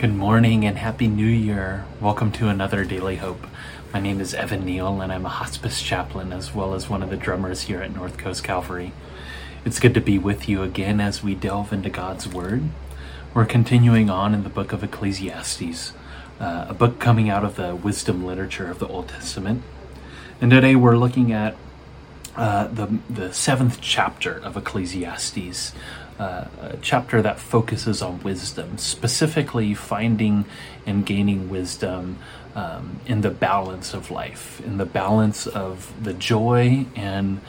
Good 0.00 0.14
morning 0.14 0.64
and 0.64 0.78
Happy 0.78 1.08
New 1.08 1.26
Year. 1.26 1.84
Welcome 2.00 2.30
to 2.34 2.48
another 2.48 2.84
Daily 2.84 3.16
Hope. 3.16 3.48
My 3.92 3.98
name 3.98 4.20
is 4.20 4.32
Evan 4.32 4.64
Neel 4.64 5.00
and 5.00 5.12
I'm 5.12 5.26
a 5.26 5.28
hospice 5.28 5.82
chaplain 5.82 6.32
as 6.32 6.54
well 6.54 6.74
as 6.74 6.88
one 6.88 7.02
of 7.02 7.10
the 7.10 7.16
drummers 7.16 7.62
here 7.62 7.82
at 7.82 7.92
North 7.92 8.16
Coast 8.16 8.44
Calvary. 8.44 8.92
It's 9.64 9.80
good 9.80 9.94
to 9.94 10.00
be 10.00 10.16
with 10.16 10.48
you 10.48 10.62
again 10.62 11.00
as 11.00 11.24
we 11.24 11.34
delve 11.34 11.72
into 11.72 11.90
God's 11.90 12.28
Word. 12.28 12.68
We're 13.34 13.44
continuing 13.44 14.08
on 14.08 14.34
in 14.34 14.44
the 14.44 14.48
book 14.48 14.72
of 14.72 14.84
Ecclesiastes, 14.84 15.92
uh, 16.38 16.66
a 16.68 16.74
book 16.74 17.00
coming 17.00 17.28
out 17.28 17.44
of 17.44 17.56
the 17.56 17.74
wisdom 17.74 18.24
literature 18.24 18.70
of 18.70 18.78
the 18.78 18.86
Old 18.86 19.08
Testament. 19.08 19.64
And 20.40 20.52
today 20.52 20.76
we're 20.76 20.96
looking 20.96 21.32
at 21.32 21.56
uh, 22.38 22.68
the, 22.68 22.98
the 23.10 23.32
seventh 23.32 23.80
chapter 23.80 24.38
of 24.44 24.56
Ecclesiastes, 24.56 25.74
uh, 26.20 26.46
a 26.60 26.76
chapter 26.80 27.20
that 27.20 27.40
focuses 27.40 28.00
on 28.00 28.22
wisdom, 28.22 28.78
specifically 28.78 29.74
finding 29.74 30.44
and 30.86 31.04
gaining 31.04 31.50
wisdom 31.50 32.16
um, 32.54 33.00
in 33.06 33.22
the 33.22 33.30
balance 33.30 33.92
of 33.92 34.12
life, 34.12 34.60
in 34.64 34.78
the 34.78 34.86
balance 34.86 35.48
of 35.48 35.92
the 36.02 36.12
joy 36.12 36.86
and 36.94 37.40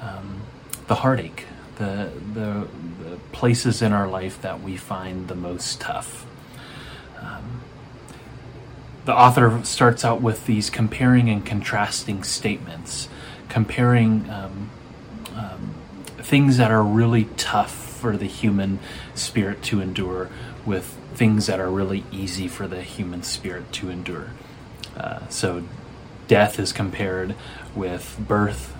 um, 0.00 0.40
the 0.86 0.96
heartache, 0.96 1.44
the, 1.76 2.10
the, 2.32 2.66
the, 3.04 3.16
places 3.32 3.80
in 3.80 3.92
our 3.92 4.08
life 4.08 4.40
that 4.42 4.62
we 4.62 4.76
find 4.76 5.28
the 5.28 5.34
most 5.34 5.80
tough. 5.80 6.26
Um, 7.20 7.60
the 9.04 9.14
author 9.14 9.60
starts 9.64 10.04
out 10.04 10.20
with 10.22 10.46
these 10.46 10.70
comparing 10.70 11.28
and 11.28 11.44
contrasting 11.44 12.22
statements, 12.24 13.08
comparing 13.50 14.30
um, 14.30 14.70
um, 15.34 15.74
things 16.18 16.56
that 16.56 16.70
are 16.70 16.82
really 16.82 17.24
tough 17.36 17.72
for 17.72 18.16
the 18.16 18.26
human 18.26 18.78
spirit 19.14 19.62
to 19.62 19.82
endure 19.82 20.30
with 20.64 20.96
things 21.14 21.46
that 21.46 21.60
are 21.60 21.70
really 21.70 22.04
easy 22.10 22.48
for 22.48 22.66
the 22.66 22.80
human 22.80 23.22
spirit 23.22 23.70
to 23.72 23.90
endure. 23.90 24.30
Uh, 24.96 25.26
so, 25.28 25.64
death 26.28 26.58
is 26.58 26.72
compared 26.72 27.34
with 27.74 28.16
birth, 28.26 28.74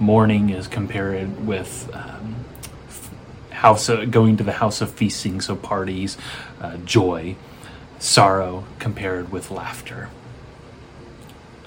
mourning 0.00 0.50
is 0.50 0.66
compared 0.66 1.46
with 1.46 1.88
um, 1.92 2.34
house 3.50 3.88
of, 3.88 4.10
going 4.10 4.36
to 4.36 4.42
the 4.42 4.52
house 4.52 4.80
of 4.80 4.90
feasting, 4.90 5.40
so 5.40 5.54
parties, 5.54 6.16
uh, 6.60 6.76
joy, 6.78 7.36
sorrow 7.98 8.64
compared 8.78 9.30
with 9.30 9.50
laughter, 9.50 10.08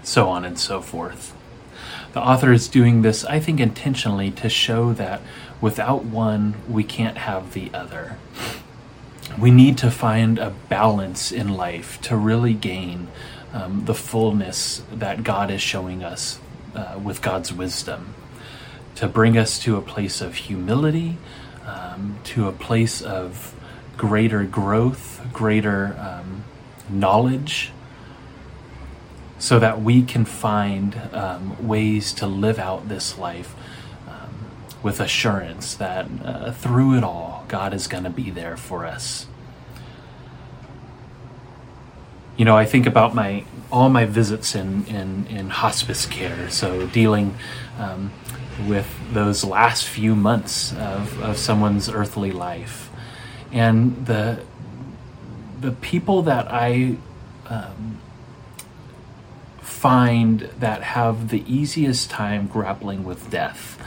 so 0.02 0.28
on 0.28 0.44
and 0.44 0.58
so 0.58 0.82
forth. 0.82 1.36
The 2.14 2.22
author 2.22 2.52
is 2.52 2.68
doing 2.68 3.02
this, 3.02 3.26
I 3.26 3.40
think, 3.40 3.60
intentionally 3.60 4.32
to 4.32 4.50
show 4.50 4.94
that 4.94 5.22
without 5.62 6.06
one, 6.06 6.56
we 6.70 6.84
can't 6.84 7.18
have 7.18 7.54
the 7.54 7.72
other. 7.74 8.18
We 9.40 9.52
need 9.52 9.78
to 9.80 9.90
find 9.90 10.38
a 10.38 10.52
balance 10.70 11.32
in 11.32 11.50
life 11.50 12.00
to 12.02 12.16
really 12.16 12.54
gain 12.54 13.08
um, 13.54 13.86
the 13.86 13.96
fullness 13.96 14.84
that 14.92 15.24
God 15.24 15.50
is 15.52 15.62
showing 15.62 16.04
us 16.04 16.40
uh, 16.76 17.00
with 17.02 17.22
God's 17.22 17.54
wisdom, 17.54 18.14
to 18.96 19.08
bring 19.08 19.38
us 19.38 19.60
to 19.60 19.78
a 19.78 19.82
place 19.82 20.22
of 20.22 20.36
humility, 20.36 21.18
um, 21.66 22.20
to 22.26 22.48
a 22.48 22.52
place 22.52 23.02
of 23.02 23.56
greater 23.98 24.44
growth, 24.44 25.22
greater 25.32 25.96
um, 26.00 26.44
knowledge, 26.90 27.72
so 29.40 29.60
that 29.60 29.82
we 29.82 30.04
can 30.04 30.26
find 30.26 31.00
um, 31.12 31.68
ways 31.68 32.14
to 32.14 32.28
live 32.28 32.60
out 32.60 32.88
this 32.88 33.18
life 33.18 33.56
um, 34.08 34.30
with 34.82 35.00
assurance 35.00 35.76
that 35.76 36.08
uh, 36.24 36.52
through 36.52 36.96
it 36.98 37.04
all, 37.04 37.44
God 37.48 37.74
is 37.74 37.88
going 37.88 38.04
to 38.04 38.10
be 38.10 38.30
there 38.30 38.56
for 38.58 38.86
us. 38.86 39.28
You 42.38 42.46
know, 42.46 42.58
I 42.58 42.66
think 42.66 42.86
about 42.86 43.14
my 43.14 43.46
all 43.72 43.90
my 43.90 44.06
visits 44.06 44.56
in 44.56 44.86
in, 44.88 45.28
in 45.28 45.50
hospice 45.50 46.06
care, 46.06 46.50
so 46.50 46.88
dealing 46.88 47.36
um, 47.78 48.12
with 48.68 48.88
those 49.14 49.44
last 49.44 49.86
few 49.86 50.16
months 50.16 50.74
of, 50.74 51.22
of 51.22 51.38
someone's 51.38 51.90
earthly 51.90 52.32
life, 52.32 52.90
and 53.52 54.06
the 54.08 54.40
the 55.62 55.72
people 55.72 56.24
that 56.24 56.52
I 56.52 56.98
um, 57.48 58.00
find 59.84 60.40
that 60.60 60.82
have 60.82 61.28
the 61.28 61.44
easiest 61.46 62.10
time 62.10 62.48
grappling 62.48 63.04
with 63.04 63.30
death 63.30 63.78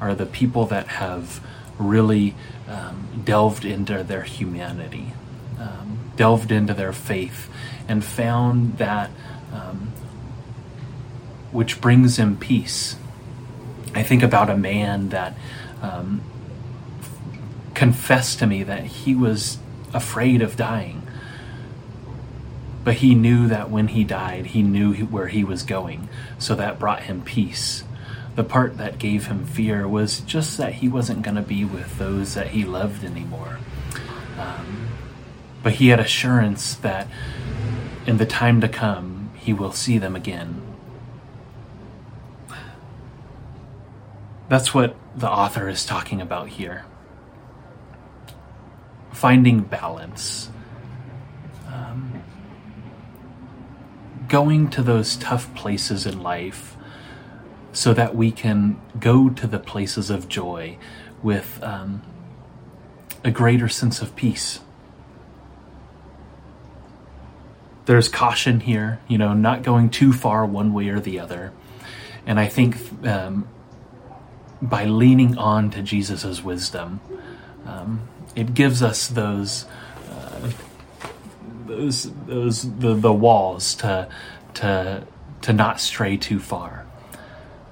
are 0.00 0.14
the 0.14 0.24
people 0.24 0.64
that 0.64 0.88
have 0.88 1.46
really 1.78 2.34
um, 2.66 3.22
delved 3.22 3.62
into 3.62 4.02
their 4.02 4.22
humanity, 4.22 5.12
um, 5.58 6.10
delved 6.16 6.50
into 6.50 6.72
their 6.72 6.94
faith, 6.94 7.50
and 7.86 8.02
found 8.02 8.78
that 8.78 9.10
um, 9.52 9.92
which 11.50 11.82
brings 11.82 12.16
them 12.16 12.34
peace. 12.34 12.96
I 13.94 14.02
think 14.02 14.22
about 14.22 14.48
a 14.48 14.56
man 14.56 15.10
that 15.10 15.34
um, 15.82 16.22
confessed 17.74 18.38
to 18.38 18.46
me 18.46 18.62
that 18.62 18.84
he 18.84 19.14
was 19.14 19.58
afraid 19.92 20.40
of 20.40 20.56
dying 20.56 21.01
but 22.84 22.94
he 22.94 23.14
knew 23.14 23.46
that 23.48 23.70
when 23.70 23.88
he 23.88 24.04
died, 24.04 24.46
he 24.46 24.62
knew 24.62 24.94
where 25.06 25.28
he 25.28 25.44
was 25.44 25.62
going, 25.62 26.08
so 26.38 26.54
that 26.54 26.78
brought 26.78 27.04
him 27.04 27.22
peace. 27.22 27.84
The 28.34 28.44
part 28.44 28.78
that 28.78 28.98
gave 28.98 29.26
him 29.26 29.46
fear 29.46 29.86
was 29.86 30.20
just 30.20 30.56
that 30.58 30.74
he 30.74 30.88
wasn't 30.88 31.22
going 31.22 31.36
to 31.36 31.42
be 31.42 31.64
with 31.64 31.98
those 31.98 32.34
that 32.34 32.48
he 32.48 32.64
loved 32.64 33.04
anymore. 33.04 33.58
Um, 34.38 34.88
but 35.62 35.74
he 35.74 35.88
had 35.88 36.00
assurance 36.00 36.74
that 36.76 37.06
in 38.06 38.16
the 38.16 38.26
time 38.26 38.60
to 38.62 38.68
come, 38.68 39.30
he 39.36 39.52
will 39.52 39.72
see 39.72 39.98
them 39.98 40.16
again. 40.16 40.60
That's 44.48 44.74
what 44.74 44.96
the 45.14 45.30
author 45.30 45.68
is 45.68 45.86
talking 45.86 46.20
about 46.20 46.48
here. 46.48 46.84
Finding 49.12 49.60
balance 49.60 50.50
going 54.32 54.66
to 54.70 54.82
those 54.82 55.16
tough 55.16 55.54
places 55.54 56.06
in 56.06 56.22
life 56.22 56.74
so 57.70 57.92
that 57.92 58.16
we 58.16 58.32
can 58.32 58.80
go 58.98 59.28
to 59.28 59.46
the 59.46 59.58
places 59.58 60.08
of 60.08 60.26
joy 60.26 60.78
with 61.22 61.62
um, 61.62 62.00
a 63.22 63.30
greater 63.30 63.68
sense 63.68 64.00
of 64.00 64.16
peace. 64.16 64.60
There's 67.84 68.08
caution 68.08 68.60
here, 68.60 69.00
you 69.06 69.18
know, 69.18 69.34
not 69.34 69.62
going 69.62 69.90
too 69.90 70.14
far 70.14 70.46
one 70.46 70.72
way 70.72 70.88
or 70.88 70.98
the 70.98 71.20
other. 71.20 71.52
And 72.24 72.40
I 72.40 72.46
think 72.46 72.78
um, 73.06 73.46
by 74.62 74.86
leaning 74.86 75.36
on 75.36 75.70
to 75.72 75.82
Jesus' 75.82 76.42
wisdom, 76.42 77.00
um, 77.66 78.08
it 78.34 78.54
gives 78.54 78.82
us 78.82 79.08
those 79.08 79.66
those 81.72 82.12
those 82.26 82.78
the, 82.78 82.94
the 82.94 83.12
walls 83.12 83.74
to 83.76 84.08
to 84.54 85.06
to 85.42 85.52
not 85.52 85.80
stray 85.80 86.16
too 86.16 86.38
far. 86.38 86.86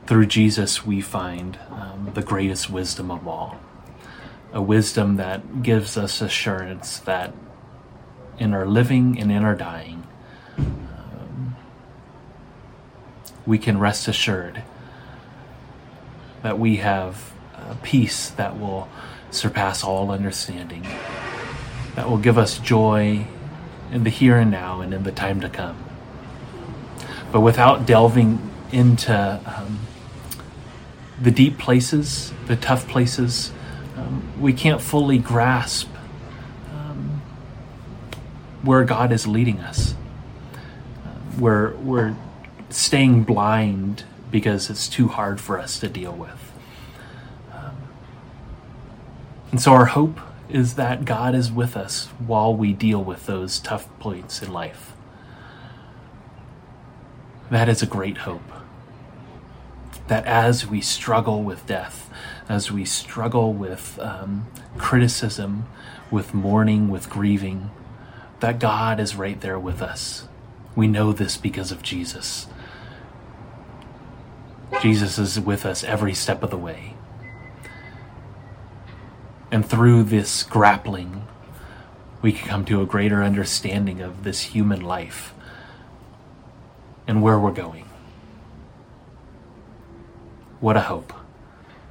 Through 0.06 0.26
Jesus, 0.26 0.84
we 0.84 1.00
find 1.00 1.58
um, 1.70 2.10
the 2.14 2.22
greatest 2.22 2.68
wisdom 2.68 3.10
of 3.12 3.28
all, 3.28 3.60
a 4.52 4.60
wisdom 4.60 5.16
that 5.16 5.62
gives 5.62 5.96
us 5.96 6.20
assurance 6.20 6.98
that 7.00 7.32
in 8.38 8.52
our 8.54 8.66
living 8.66 9.20
and 9.20 9.30
in 9.30 9.44
our 9.44 9.54
dying, 9.54 10.04
um, 10.58 11.56
we 13.46 13.58
can 13.58 13.78
rest 13.78 14.08
assured 14.08 14.62
that 16.42 16.58
we 16.58 16.76
have 16.76 17.32
a 17.54 17.76
peace 17.76 18.30
that 18.30 18.58
will 18.58 18.88
surpass 19.30 19.84
all 19.84 20.10
understanding, 20.10 20.84
that 21.94 22.08
will 22.10 22.18
give 22.18 22.36
us 22.36 22.58
joy 22.58 23.24
in 23.92 24.04
the 24.04 24.10
here 24.10 24.36
and 24.36 24.50
now 24.50 24.80
and 24.80 24.94
in 24.94 25.02
the 25.02 25.12
time 25.12 25.40
to 25.40 25.48
come. 25.48 25.76
But 27.32 27.40
without 27.40 27.86
delving 27.86 28.50
into 28.72 29.40
um, 29.46 29.80
the 31.20 31.30
deep 31.30 31.58
places, 31.58 32.32
the 32.46 32.56
tough 32.56 32.88
places, 32.88 33.52
um, 33.96 34.32
we 34.40 34.52
can't 34.52 34.80
fully 34.80 35.18
grasp 35.18 35.88
um, 36.72 37.22
where 38.62 38.84
God 38.84 39.12
is 39.12 39.26
leading 39.26 39.60
us. 39.60 39.94
Uh, 41.04 41.08
we're, 41.38 41.74
we're 41.76 42.16
staying 42.70 43.24
blind 43.24 44.04
because 44.30 44.70
it's 44.70 44.88
too 44.88 45.08
hard 45.08 45.40
for 45.40 45.58
us 45.58 45.80
to 45.80 45.88
deal 45.88 46.12
with. 46.12 46.52
Um, 47.52 47.76
and 49.50 49.60
so 49.60 49.72
our 49.72 49.86
hope 49.86 50.20
is 50.50 50.74
that 50.74 51.04
God 51.04 51.34
is 51.34 51.50
with 51.50 51.76
us 51.76 52.06
while 52.26 52.54
we 52.54 52.72
deal 52.72 53.02
with 53.02 53.26
those 53.26 53.58
tough 53.58 53.88
points 53.98 54.42
in 54.42 54.52
life. 54.52 54.92
That 57.50 57.68
is 57.68 57.82
a 57.82 57.86
great 57.86 58.18
hope. 58.18 58.42
That 60.08 60.26
as 60.26 60.66
we 60.66 60.80
struggle 60.80 61.42
with 61.42 61.66
death, 61.66 62.10
as 62.48 62.70
we 62.70 62.84
struggle 62.84 63.52
with 63.52 63.98
um, 64.00 64.46
criticism, 64.76 65.66
with 66.10 66.34
mourning, 66.34 66.88
with 66.88 67.08
grieving, 67.08 67.70
that 68.40 68.58
God 68.58 68.98
is 68.98 69.16
right 69.16 69.40
there 69.40 69.58
with 69.58 69.82
us. 69.82 70.26
We 70.74 70.88
know 70.88 71.12
this 71.12 71.36
because 71.36 71.70
of 71.72 71.82
Jesus. 71.82 72.46
Jesus 74.80 75.18
is 75.18 75.38
with 75.38 75.66
us 75.66 75.84
every 75.84 76.14
step 76.14 76.42
of 76.42 76.50
the 76.50 76.56
way. 76.56 76.94
And 79.52 79.68
through 79.68 80.04
this 80.04 80.42
grappling, 80.44 81.26
we 82.22 82.32
can 82.32 82.48
come 82.48 82.64
to 82.66 82.82
a 82.82 82.86
greater 82.86 83.22
understanding 83.22 84.00
of 84.00 84.24
this 84.24 84.40
human 84.40 84.80
life 84.80 85.34
and 87.06 87.22
where 87.22 87.38
we're 87.38 87.50
going. 87.50 87.88
What 90.60 90.76
a 90.76 90.82
hope. 90.82 91.12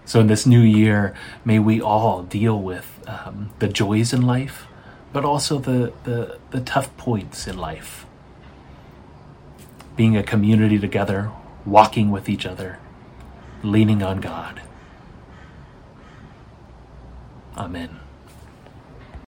So, 0.05 0.19
in 0.19 0.27
this 0.27 0.45
new 0.45 0.61
year, 0.61 1.15
may 1.43 1.59
we 1.59 1.81
all 1.81 2.23
deal 2.23 2.59
with 2.59 3.03
um, 3.07 3.51
the 3.59 3.67
joys 3.67 4.13
in 4.13 4.21
life, 4.21 4.65
but 5.11 5.25
also 5.25 5.59
the, 5.59 5.93
the, 6.03 6.39
the 6.51 6.61
tough 6.61 6.95
points 6.97 7.47
in 7.47 7.57
life. 7.57 8.05
Being 9.95 10.15
a 10.15 10.23
community 10.23 10.79
together, 10.79 11.31
walking 11.65 12.09
with 12.09 12.29
each 12.29 12.45
other, 12.45 12.79
leaning 13.63 14.01
on 14.01 14.21
God. 14.21 14.61
Amen. 17.59 18.08